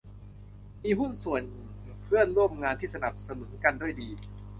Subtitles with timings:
[0.83, 1.41] มีหุ้นส่วน
[2.03, 4.09] เพื่อนร่วมงานที่สนับสนุนกันด้วยดี